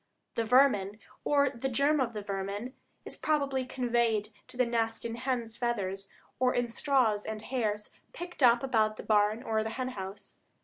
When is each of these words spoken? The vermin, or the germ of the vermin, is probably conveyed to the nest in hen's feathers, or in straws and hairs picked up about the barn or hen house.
The 0.33 0.45
vermin, 0.45 0.97
or 1.23 1.51
the 1.51 1.69
germ 1.69 1.99
of 2.01 2.13
the 2.13 2.23
vermin, 2.23 2.73
is 3.05 3.17
probably 3.17 3.65
conveyed 3.65 4.29
to 4.47 4.57
the 4.57 4.65
nest 4.65 5.05
in 5.05 5.13
hen's 5.13 5.57
feathers, 5.57 6.09
or 6.39 6.55
in 6.55 6.69
straws 6.69 7.23
and 7.23 7.39
hairs 7.43 7.91
picked 8.11 8.41
up 8.41 8.63
about 8.63 8.97
the 8.97 9.03
barn 9.03 9.43
or 9.43 9.63
hen 9.63 9.89
house. 9.89 10.39